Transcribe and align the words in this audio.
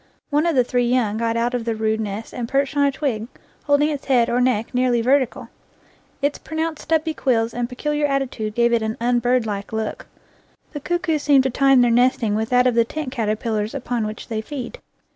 One 0.31 0.47
of 0.47 0.55
the 0.55 0.63
three 0.63 0.87
young 0.87 1.17
got 1.17 1.37
out 1.37 1.53
of 1.53 1.63
the 1.63 1.75
rude 1.75 1.99
nest 2.01 2.33
and 2.33 2.49
perched 2.49 2.75
on 2.75 2.85
a 2.87 2.91
twig, 2.91 3.27
holding 3.65 3.89
its 3.89 4.05
head 4.05 4.31
or 4.31 4.41
neck 4.41 4.73
nearly 4.73 4.99
vertical. 4.99 5.49
Its 6.23 6.39
pronounced 6.39 6.81
stubbly 6.81 7.13
quills 7.13 7.53
and 7.53 7.69
peculiar 7.69 8.07
attitude 8.07 8.55
gave 8.55 8.73
it' 8.73 8.81
an 8.81 8.97
unbirdlike 8.99 9.71
look. 9.71 10.07
The 10.73 10.79
cuckoos 10.79 11.21
seem 11.21 11.43
to 11.43 11.51
tune 11.51 11.81
their 11.81 11.91
nesting 11.91 12.33
with 12.33 12.49
that 12.49 12.65
of 12.65 12.73
the 12.73 12.83
tent 12.83 13.11
caterpillars 13.11 13.75
upon 13.75 14.07
which 14.07 14.27
they 14.27 14.41
feed. 14.41 14.79